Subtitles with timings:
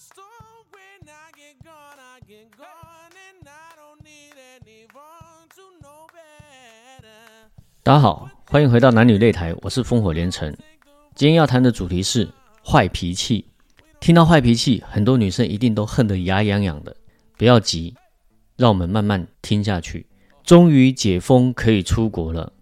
[0.00, 0.24] stone
[7.82, 10.56] 大家好，欢迎回到男女擂台，我是烽火连城。
[11.14, 12.26] 今天要谈的主题是
[12.64, 13.44] 坏脾气。
[14.00, 16.96] 听到坏脾气，很多女生一定都恨得牙痒痒的。
[17.36, 17.94] 不要急，
[18.56, 20.06] 让我们慢慢听下去。
[20.42, 22.54] 终于解封，可以出国了，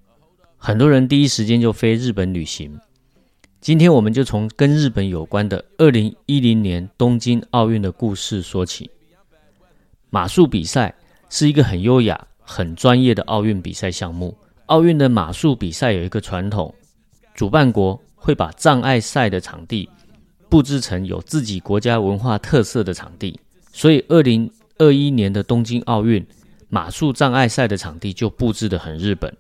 [0.57, 2.81] 很多人第一时间就飞日本旅行。
[3.61, 8.89] 今天我们就从跟日本有关的2010年东京奥运的故事说起。
[10.11, 10.95] 马术比赛
[11.29, 14.37] 是一个很优雅、很专业的奥运比赛项目。
[14.67, 16.73] 奥运的马术比赛有一个传统，
[17.35, 19.89] 主办国会把障碍赛的场地
[20.49, 23.39] 布置成有自己国家文化特色的场地。
[23.73, 26.25] 所以2021年的东京奥运
[26.69, 29.37] 马术障碍赛的场地就布置得很日本，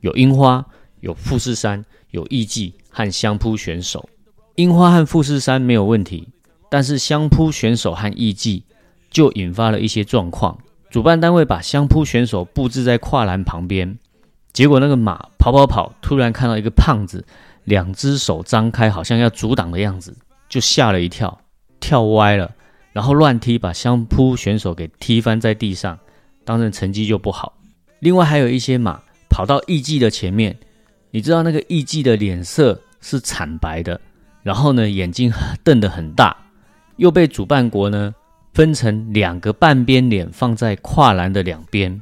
[0.00, 0.64] 有樱花，
[1.00, 4.08] 有富士山，有艺伎和相扑选手。
[4.54, 6.28] 樱花和富士山没有问题，
[6.70, 8.64] 但是相扑选手和艺伎
[9.10, 10.56] 就引发了一些状况。
[10.90, 13.98] 主办单位把相扑选手布置在跨栏旁边，
[14.52, 17.24] 结果那个马跑跑跑，突然看到一个胖子，
[17.64, 20.14] 两只手张开，好像要阻挡的样子，
[20.50, 21.40] 就吓了一跳，
[21.80, 22.54] 跳歪了，
[22.92, 25.98] 然后乱踢，把相扑选手给踢翻在地上，
[26.44, 27.54] 当然成绩就不好。
[28.00, 30.58] 另外还有一些马跑到艺伎的前面，
[31.14, 34.00] 你知道那个艺伎的脸色是惨白的，
[34.42, 35.30] 然后呢眼睛
[35.62, 36.34] 瞪得很大，
[36.96, 38.14] 又被主办国呢
[38.54, 42.00] 分成两个半边脸放在跨栏的两边，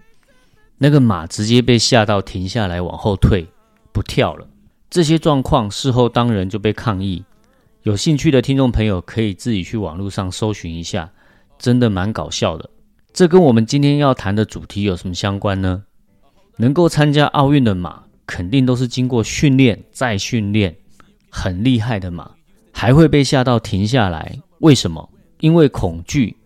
[0.79, 3.49] 那个马直接被吓到停下来往后退，
[3.93, 4.47] 不跳了。
[4.89, 7.25] 这些状况事后当然就被抗议。
[7.83, 11.11] 有兴趣的听众朋友可以自己去网络上搜寻一下，
[11.59, 12.71] 真的蛮搞笑的。
[13.13, 15.83] 这跟我们今天要谈的主题有什么相关呢？
[16.59, 20.73] 能够参加奥运的马，肯定都是经过训练再训练，
[21.29, 22.31] 很厉害的马，
[22.71, 24.39] 还会被吓到停下来。
[24.61, 25.11] 为什么？
[25.41, 26.37] 因为恐惧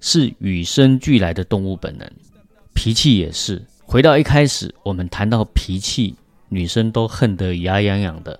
[0.00, 2.08] 是与生俱来的动物本能，
[2.74, 3.60] 脾气也是。
[3.84, 6.14] 回到一开始，我们谈到脾气，
[6.48, 8.38] 女生都恨得牙痒痒的，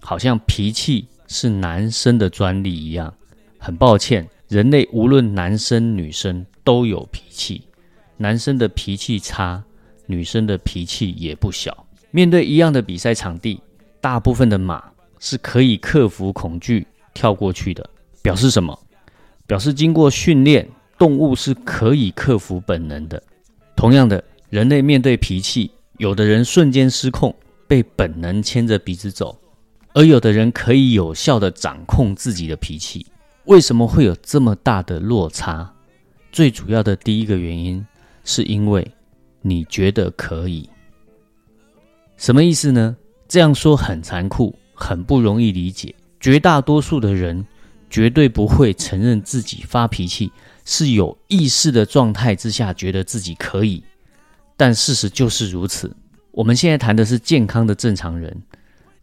[0.00, 3.12] 好像脾气是男生的专利一样。
[3.58, 7.60] 很抱歉，人类无论男生女生都有脾气，
[8.16, 9.62] 男生的脾气差。
[10.06, 13.60] 女生的脾气也不小，面对一样的比赛场地，
[14.00, 14.84] 大部分的马
[15.18, 17.90] 是可以克服恐惧跳过去的，
[18.22, 18.78] 表示什么？
[19.46, 23.20] 表示经过训练，动物是可以克服本能的。
[23.74, 27.34] 同样的，人类面对脾气，有的人瞬间失控，
[27.66, 29.36] 被本能牵着鼻子走，
[29.94, 33.06] 而有的人可以有效的掌控自己的脾气。
[33.46, 35.72] 为什么会有这么大的落差？
[36.30, 37.84] 最主要的第一个原因，
[38.24, 38.86] 是因为。
[39.44, 40.70] 你觉得可以？
[42.16, 42.96] 什么意思呢？
[43.28, 45.94] 这样说很残酷，很不容易理解。
[46.20, 47.44] 绝大多数的人
[47.90, 50.30] 绝对不会承认自己发脾气
[50.64, 53.82] 是有意识的状态之下觉得自己可以，
[54.56, 55.94] 但事实就是如此。
[56.30, 58.42] 我们现在谈的是健康的正常人，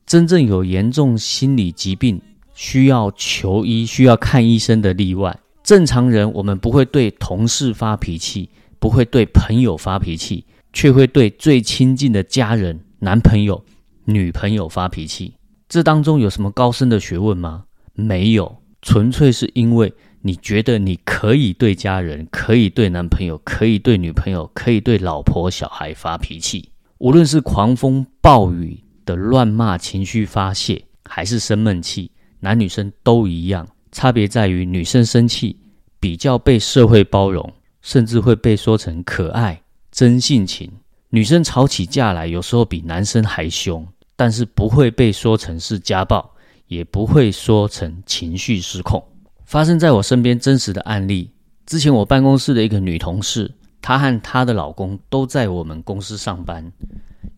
[0.05, 2.21] 真正有严重心理疾病
[2.53, 5.37] 需要求医、需要看医生的例外。
[5.63, 8.49] 正常人，我们不会对同事发脾气。
[8.81, 13.63] 不会对朋友发脾气，却会对最亲近的家人、男朋友、
[14.05, 15.33] 女朋友发脾气。
[15.67, 17.63] 这当中有什么高深的学问吗？
[17.93, 26.69] 没有，纯粹是因为你觉得你可以对家人、可以对男朋友、可以对女朋友、可以对老婆、小孩发脾气。
[26.97, 35.57] 无论是狂风暴雨的乱骂情绪发泄，还是生闷气，男女生都一样，差别在于女生生气
[35.99, 37.53] 比较被社会包容。
[37.81, 39.59] 甚至会被说成可爱、
[39.89, 40.69] 真性情。
[41.11, 46.29] 女生吵起架来，有时候比男生还凶，但是不会被说成是家暴，
[46.67, 49.03] 也不会说成情绪失控。
[49.45, 51.31] 发生在我身边真实的案例，
[51.65, 56.71] 之前我办公室的一个女同事，她和她的老公都在我们公司上班。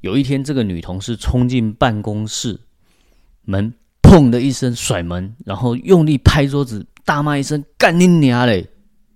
[0.02, 2.60] 有一天，这个女同事冲进办公室
[3.46, 8.68] 门，砰的一声甩门，然后用力拍桌子，大骂一声：“干你娘嘞！”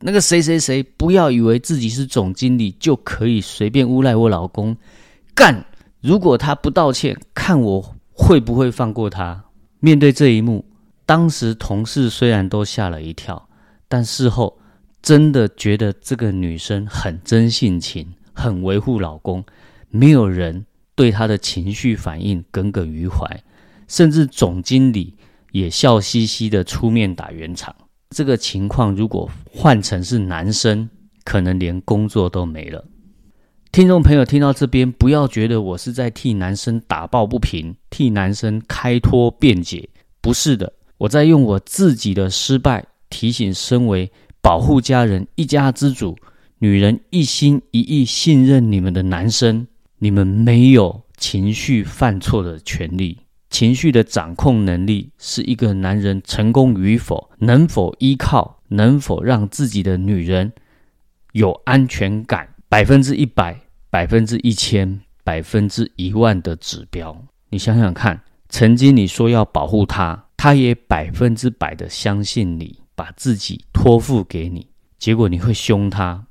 [0.02, 4.76] 那个谁谁谁，不要以为自己是总经理就可以随便诬赖我老公。
[5.34, 5.66] 干！
[6.02, 9.46] 如果他不道歉，看我会不会放过他？
[9.80, 10.66] 面对这一幕，
[11.06, 13.50] 当时同事虽然都吓了一跳，
[13.88, 14.60] 但事后
[15.02, 19.44] 真的觉得这个女生很真性情，很维护老公，
[19.90, 23.44] 没有人对她的情绪反应耿耿于怀，
[23.88, 25.16] 甚至总经理
[25.52, 27.76] 也笑嘻嘻的出面打圆场。
[28.10, 30.90] 这个情况如果换成是男生，
[31.24, 32.86] 可能连工作都没了。
[33.72, 39.90] 听众朋友听到这边，不要觉得我是在替男生打抱不平，替男生开脱辩解，
[40.22, 44.10] 不是的，我在用我自己的失败提醒身为
[44.42, 46.16] 保护家人、一家之主、
[46.60, 49.68] 女人一心一意信任你们的男生，
[50.00, 53.18] 你们没有情绪犯错的权利。
[53.50, 60.52] 情绪的掌控能力是一个男人成功与否、能否依靠、能否让自己的女人
[61.32, 67.16] 有安全感，百分之一百、百分之一千、百分之一万的指标。
[67.50, 76.26] 你想想看，曾经你说要保护她，她也百分之百的相信你，把自己托付给你，结果你会凶她，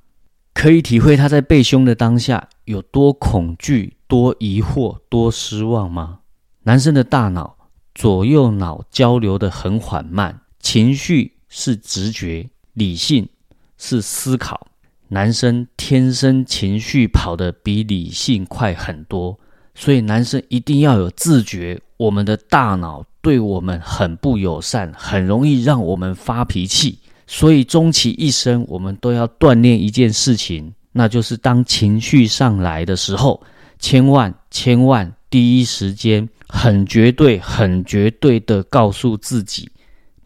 [0.52, 6.20] 可以体会她在被凶的当下有多恐惧、多疑惑、多失望吗？
[6.66, 7.56] 男生的大脑
[7.94, 13.28] 左右脑交流的很缓慢，情绪是直觉，理性
[13.76, 14.66] 是思考。
[15.08, 19.38] 男生天生情绪跑得比理性快很多，
[19.74, 21.78] 所以男生一定要有自觉。
[21.98, 26.98] 我们的大脑对我们很不友善，很容易让我们发脾气。
[27.26, 33.42] 所以终其一生，我们都要锻炼一件事情，那就是当情绪上来的时候，
[33.78, 36.26] 千万千万第一时间。
[36.48, 39.70] 很绝对、很绝对的告诉自己，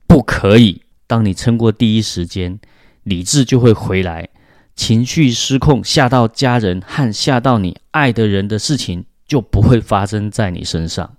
[0.07, 0.83] 不可以。
[1.07, 2.59] 当你撑过第一时间，
[3.03, 4.29] 理智就会回来，
[4.77, 11.17] 情绪失控，吓到家人和吓到你爱的人的事情就不会发生在你身上。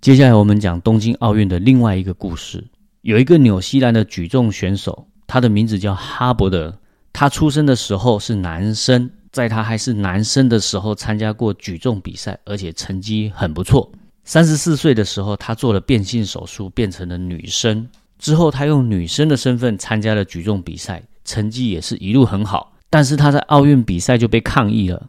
[0.00, 2.66] 接下来我们讲东京奥运的另外一个故事。
[3.00, 6.78] 有一个纽西兰的举重选手，他的名字叫哈伯德。
[7.12, 13.90] 他出生的时候是男生，在他还是男生的时候参加过举重比赛，而且成绩很不错。
[14.28, 17.88] 三十四岁的时候，他做了变性手术，变成了女生。
[18.18, 22.74] 之后，他用女生的身份参加了举重比赛，成绩也是一路很好。
[22.90, 25.08] 但是他在奥运比赛就被抗议了，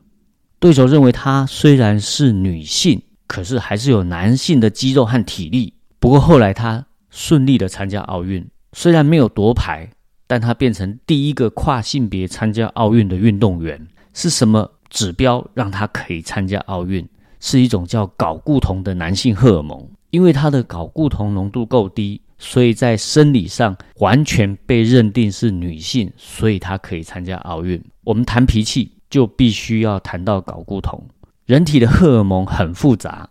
[0.58, 5.74] 对手认为他虽然是女性，可是还是有男性的肌肉和体力。
[6.00, 9.90] 不过后来他顺利的参加奥运，虽然没有夺牌，
[10.28, 13.86] 但他变成第一个跨性别参加奥运的运动员。
[14.14, 17.06] 是什么指标让他可以参加奥运？
[17.40, 27.82] 是一种叫睾固酮的男性荷尔蒙，因为它的睾固酮浓度够低，所以在生理上完全被认定是女性，所以她可以参加奥运。
[28.04, 31.02] 我们谈脾气，就必须要谈到睾固酮。
[31.46, 33.30] 人体的荷尔蒙很复杂，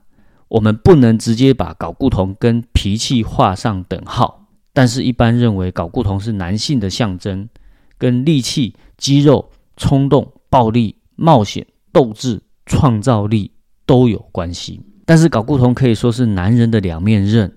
[0.49, 4.47] 我们不能直接把睾固酮跟脾气画上等号。
[4.73, 7.49] 但是，一般认为睾固酮是男性的象征，
[7.99, 13.51] 跟力气、肌肉、冲动、暴力、冒险、斗志、创造力。
[13.89, 17.51] 都有关系，但是睾固酮可以说是男人的两面刃。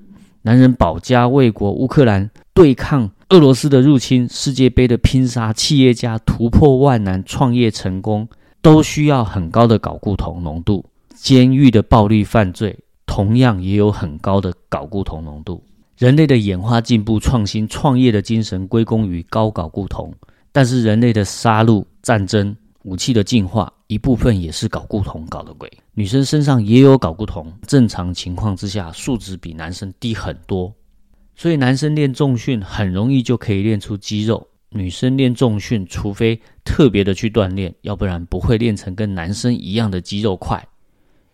[0.43, 8.25] 男人保家卫国，乌克兰对抗俄罗斯的入侵，世界杯的拼杀，企业家突破万难创业成功，
[8.61, 10.85] 都需要很高的睾固酮浓度。
[11.13, 15.61] 监狱的暴力犯罪同样也有很高的睾固酮浓度。
[15.97, 20.11] 人类的演化进步、创新、创业的精神归功于高睾固酮，
[20.53, 22.55] 但是人类的杀戮、战争。
[22.83, 25.71] 武器的进化一部分也是睾固酮搞的鬼。
[25.93, 30.73] 女生身上也有睾固酮，正常情况之下数值比男生低很多，
[31.35, 34.47] 所以男生练重训很容易就可以练出肌肉。
[34.73, 40.65] 女生练重训，除非特别的去锻炼，要不然不会练成跟男生一样的肌肉块。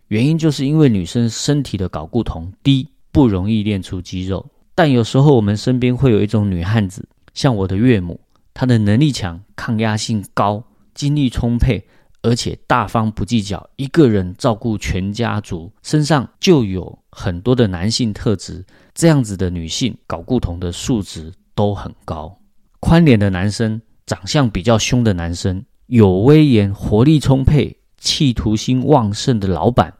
[0.08, 4.44] 原因就是因为女生身体的睾固酮低，不容易练出肌肉。
[4.74, 8.20] 但有时候我们身边会有一种女汉子，像我的岳母，
[8.52, 10.64] 她的能力强，抗压性高。
[10.98, 11.86] 精力充沛，
[12.22, 18.66] 而且大方不计较，一个人照顾全家族，身上就有很多的男性特质。
[18.92, 22.36] 这样子的女性，搞固酮的数值都很高。
[22.80, 29.94] 宽脸的男生，长相比较凶的男生，有威严、活力充沛、企图心旺盛的老板、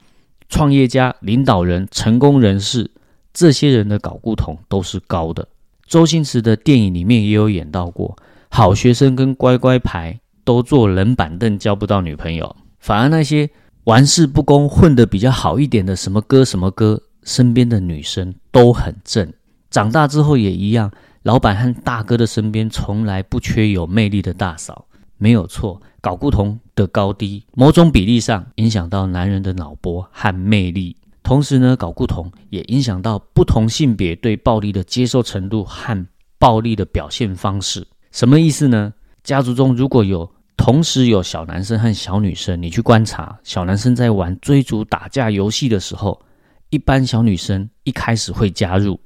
[0.49, 2.90] 创业家、领导人、成功人士，
[3.33, 5.47] 这些人的搞固酮都是高的。
[5.87, 8.17] 周星驰的电影里面也有演到过，
[8.50, 10.19] 好学生跟乖乖牌。
[10.49, 13.50] 都坐冷板凳交不到女朋友，反而那些
[13.85, 19.31] 玩世不恭、混得比较好一点的，什么哥什么哥，身边的女生都很正。
[19.69, 20.90] 长大之后也一样，
[21.23, 24.87] 老板和大哥的身边从来不缺有魅力的大嫂。
[25.19, 30.97] 没有错，睾固酮的高低，某种比例上影响到男人的脑波和魅力。
[31.23, 36.07] 同时呢，睾固酮也影响到不同性别对暴力的接受程度和
[36.38, 37.87] 暴力的表现方式。
[38.11, 38.95] 什么意思呢？
[39.23, 40.31] 家族中如果有
[40.69, 46.21] 同时有小男生和小女生，你去观察，小男生在玩追逐打架游戏的时候，
[46.69, 49.01] 一般小女生一开始会加入，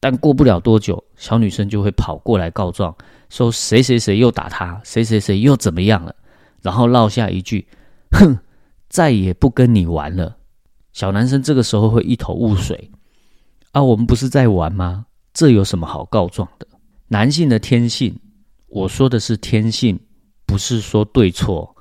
[0.00, 2.92] 但过不了多久，小女生就会跑过来告状，
[3.30, 6.12] 说谁谁谁又打他，谁谁谁又怎么样了，
[6.60, 7.64] 然后落下一句
[8.10, 8.36] ：“哼，
[8.88, 10.36] 再也不跟你玩了。”
[10.92, 12.90] 小男生这个时候会一头雾水，
[13.70, 15.06] 啊，我们不是在玩吗？
[15.32, 16.66] 这有什么好告状的？
[17.06, 18.18] 男性的天性，
[18.66, 19.96] 我说的是天性，
[20.46, 21.74] 不是说对错。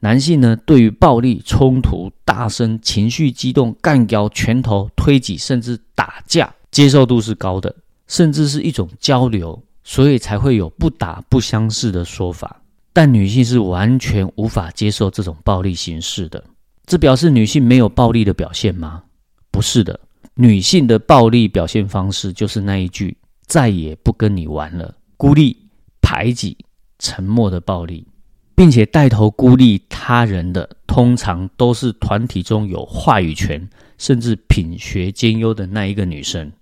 [0.00, 7.74] 男性呢，对于暴力冲突、大声、情绪激动、干掉、拳头、推挤，甚至打架，接受度是高的，
[8.06, 12.62] 甚至是一种交流，所以才会有不打不相识的说法。
[12.92, 16.42] 但女性是完全无法接受这种暴力形式的，
[16.86, 19.02] 这表示女性没有暴力的表现吗？
[19.50, 20.00] 不是的，
[20.34, 23.16] 女性的暴力表现方式就是那一句
[23.46, 25.56] “再也不跟你玩了”，孤立、
[26.00, 26.56] 排挤、
[27.00, 28.06] 沉默的暴力。
[28.54, 33.66] 并且带头孤立他人的，通常都是团体中有话语权，
[33.96, 36.52] 甚至品学兼优的那一个女生。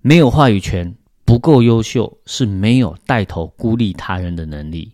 [0.00, 4.90] 没有话语权、不够优秀，是没有带头孤立他人的能力。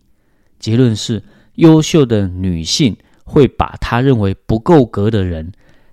[0.58, 1.22] 结论是，
[1.54, 5.48] 优秀的女性会把她认为不够格的人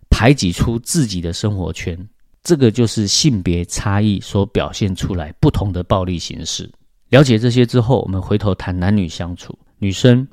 [0.09, 1.95] 排挤出自己的生活圈。
[2.41, 6.67] 这个就是性别差异所表现出来不同的暴力形式。
[7.13, 9.55] 了解这些之后，我们回头谈男女相处。
[9.77, 10.27] 女生，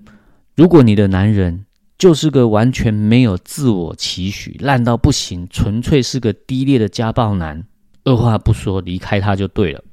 [0.57, 1.67] 如果你的男人
[1.99, 7.63] 就是个完全没有自我期许、烂到不行、纯粹是个低劣的家暴男，
[8.05, 9.85] 二话不说离开他就对了。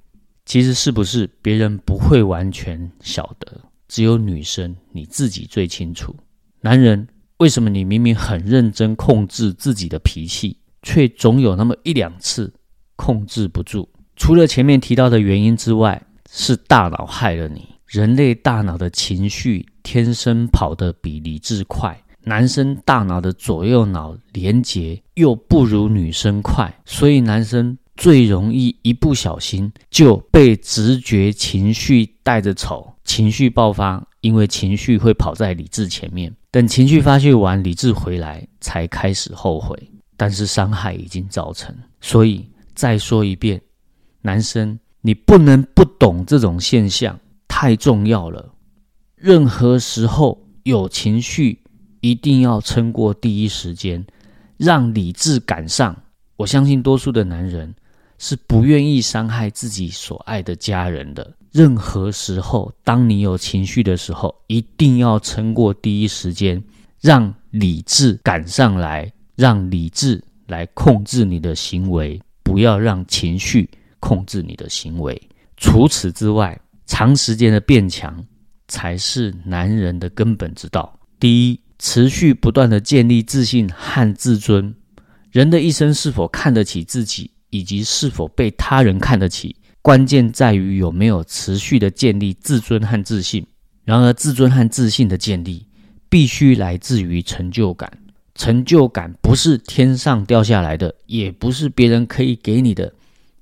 [0.46, 6.16] 其实是不是别人不会完全晓得，只有女生你自己最清楚。
[6.62, 7.06] 男人
[7.40, 12.54] 为什么你明明很认真控制自己的脾气，却总有那么一两次
[12.96, 13.90] 控制不住？
[14.16, 17.68] 除了前面提到的原因之外，是大脑害了你。
[17.86, 41.74] 人类大脑的情绪天生跑得比理智快，男生大脑的左右脑连结又不如女生快，所以男生最容易一不小心就被直觉情绪带着走，情绪爆发，因为情绪会跑在理智前面，等情绪发泄完，理智回来才开始后悔，但是伤害已经造成。
[42.02, 43.62] 所以再说一遍，
[44.22, 47.20] 男生你不能不懂这种现象。
[47.48, 48.54] 太重要了，
[49.16, 51.60] 任何时候有情绪，
[52.02, 54.06] 一定要撑过第一时间，
[54.58, 55.96] 让理智赶上。
[56.36, 57.74] 我相信多数的男人
[58.20, 61.34] 是不愿意伤害自己所爱的家人的。
[61.52, 66.64] 任何时候，当你有情绪的时候，一定要撑过第一时间，
[67.02, 73.68] 让理智赶上来，让理智来控制你的行为，不要让情绪
[74.00, 75.22] 控制你的行为。
[75.58, 78.26] 除此之外，长时间的变强，
[78.68, 81.00] 才是男人的根本之道。
[81.20, 84.74] 第一，持续不断的建立自信和自尊。
[85.32, 93.46] 人的一生是否看得起自己，以及是否被他人看得起，关键在于有没有持续的建立自尊和自信。
[93.84, 95.66] 然而，自尊和自信的建立，
[96.10, 97.92] 必须来自于成就感。
[98.36, 102.94] 成就感不是天上掉下来的，也不是别人可以给你的。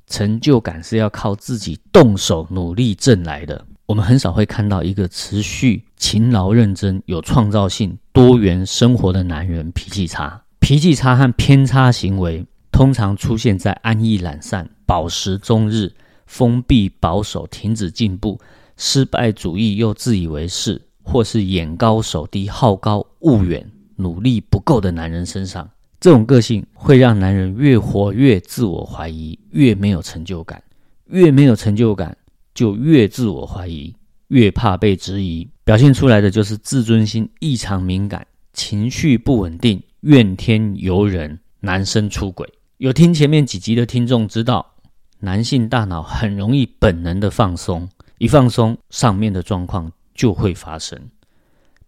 [0.08, 3.66] 成就感是要靠自己动手努力挣来的。
[3.86, 10.42] 我们很少会看到一个持续勤劳认真、有创造性、多元生活的男人脾气差。
[10.60, 15.94] 脾气差和偏差行为通常出现在安逸懒散、饱食终日、
[16.26, 18.40] 封闭保守、停止进步、
[18.76, 25.70] 失败主义又自以为是，或是眼高手低、好高骛远、努力不够的男人身上。
[26.06, 30.62] 这种个性会让男人越活越自我怀疑，越没有成就感，
[31.08, 32.16] 越没有成就感
[32.54, 33.92] 就越自我怀疑，
[34.28, 42.48] 越怕被质疑，表现出来的就是自尊心异常敏感，情绪不稳定，怨天尤人，男生出轨。
[42.78, 44.74] 有听前面几集的听众知道，
[45.22, 51.02] 男性大脑很容易本能的放松，一放松，上面的状况就会发生。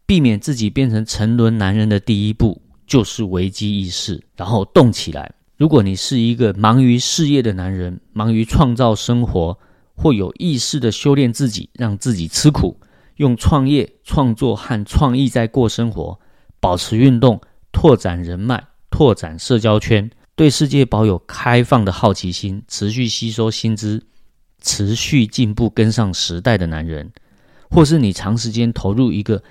[0.07, 2.63] 避免自己变成沉沦男人的第一步。
[2.87, 5.31] 就是危机意识，然后动起来。
[5.57, 9.57] 如果你是一个忙于事业的男人，忙于创造生活，
[9.95, 12.79] 或有意识的修炼自己，让自己吃苦，
[13.17, 16.19] 用创业、创作和创意在过生活，
[16.59, 17.41] 保持运动，
[17.71, 24.03] 拓展人脉，拓展社交圈，对世界保有开放的好奇心，持续吸收新知，
[24.61, 27.11] 持续进步，跟上时代的男人，
[27.69, 29.41] 或是你长时间投入一个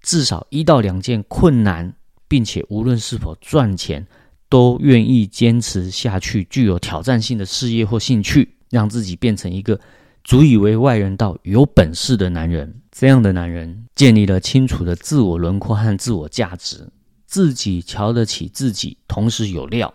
[0.00, 1.92] 至少一到两件困难。
[2.28, 4.06] 并且无论是否赚钱，
[4.48, 9.78] 都愿意坚持下去，具有挑战性的事业或兴趣，让自己变成一个
[10.24, 12.80] 足以为外人道有本事的男人。
[12.90, 16.88] 这样的男人建立了清楚的自我轮廓和自我价值，
[17.26, 19.92] 自己瞧得起自己，同时有料，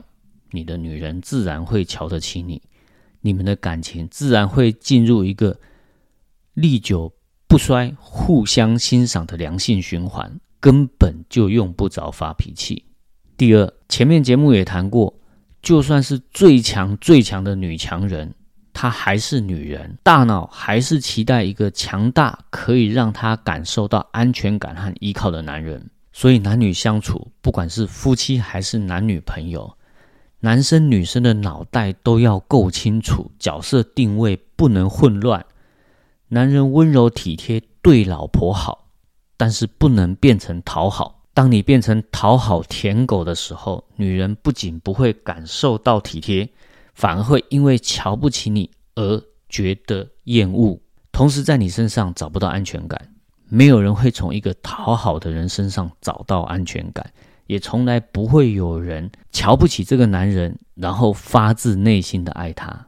[0.51, 2.61] 你的女人自然会瞧得起你，
[3.21, 5.59] 你们的感情自然会进入一个
[6.53, 7.11] 历久
[7.47, 10.39] 不衰、互相欣赏的良性循环。
[10.61, 12.85] 根本就用不着发脾气。
[13.35, 15.13] 第二，前面节目也谈过，
[15.61, 18.33] 就算是最强最强的女强人，
[18.71, 25.89] 她还是女人，大脑还是期待一个强大、可以让她感受到安全感和依靠的男人。
[26.13, 29.77] 所以，男女相处，不管是夫妻还是男女朋友，
[30.41, 35.45] 男生女生的脑袋都要够清楚，角色定位不能混乱。
[36.27, 38.89] 男人温柔体贴，对老婆好，
[39.41, 41.23] 但是不能变成讨好。
[41.33, 46.47] 当你变成讨好舔狗的时候，女人不仅不会感受到体贴。
[46.93, 49.19] 反而会因为瞧不起你而
[49.49, 50.79] 觉得厌恶，
[51.11, 53.15] 同时在你身上找不到安全感。
[53.49, 57.11] 没有人会从一个讨好的人身上找到安全感，
[57.47, 62.85] 也从来不会有人瞧不起这个男人，然后发自内心的爱他。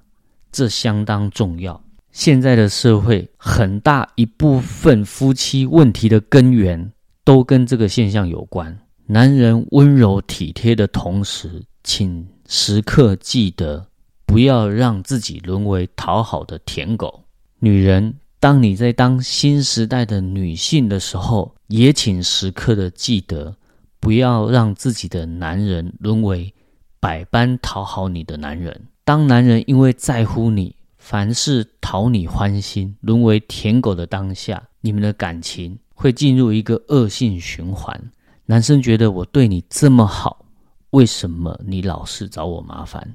[0.51, 1.82] 这相当重要。
[2.13, 6.93] 现在的社会很大一部分夫妻问题的根源
[7.25, 8.79] 都跟这个现象有关。
[9.08, 13.88] 男人温柔体贴的同时，请时刻记得。
[14.25, 17.24] 不要让自己沦为讨好的舔狗。
[17.60, 23.55] 女人，当你在当新时代的女性的时候，也请时刻的记得，
[24.00, 26.51] 不要让自己的男人沦为
[27.00, 28.88] 百般讨好你的男人。
[29.03, 38.01] 当男人因为在乎你，凡事讨你欢心，沦为舔狗的当下，你们的感情会进入一个恶性循环。
[38.45, 40.45] 男生觉得我对你这么好，
[40.91, 43.05] 为什么你老是找我麻烦？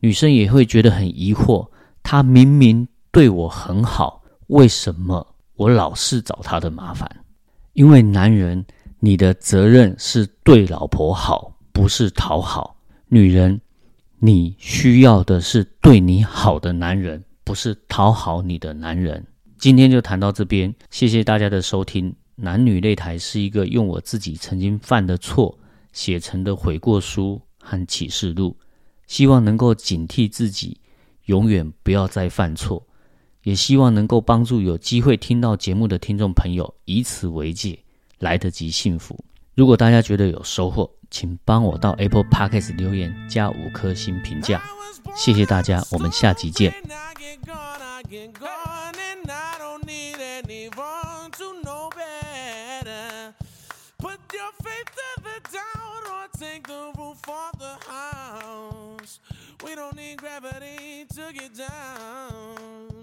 [0.00, 1.70] 女生也会觉得很疑惑，
[2.02, 7.08] 他明明对我很好，为什么我老是找他的麻烦？
[7.74, 8.66] 因为男人，
[8.98, 13.60] 你的责任是对老婆好，不是讨好；女人，
[14.18, 19.26] 你需要的是对你好的男人，不是讨好你的男人。
[19.58, 22.14] 今天就谈到这边，谢谢大家的收听。
[22.36, 25.58] 男女擂台是一个用我自己曾经犯的错
[25.92, 28.56] 写成的悔过书和启示录。
[29.06, 30.80] 希望能够警惕自己，
[31.26, 32.86] 永远不要再犯错，
[33.44, 37.78] 也希望能够帮助有机会听到节目的听众朋友，以此为戒，
[38.18, 39.22] 来得及幸福。
[39.54, 44.62] 如果大家觉得有收获，请帮我到 Apple Podcast 留言加五颗星评价，
[45.14, 46.74] 谢谢大家，我们下集见。
[59.64, 62.95] We don't need gravity to get down.